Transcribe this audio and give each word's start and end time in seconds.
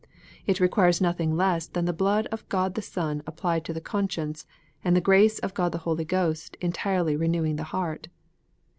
It 0.47 0.59
requires 0.59 0.99
nothing 0.99 1.37
less 1.37 1.67
than 1.67 1.85
the 1.85 1.93
blood 1.93 2.25
of 2.31 2.49
God 2.49 2.73
the 2.73 2.81
Son 2.81 3.21
applied 3.27 3.63
to 3.65 3.71
the 3.71 3.79
conscience, 3.79 4.47
and 4.83 4.95
the 4.95 4.99
grace 4.99 5.37
of 5.37 5.53
God 5.53 5.73
the 5.73 5.77
Holy 5.85 6.05
Ghost 6.05 6.57
entirely 6.59 7.15
renewing 7.15 7.55
the 7.57 7.65
heart. 7.69 8.07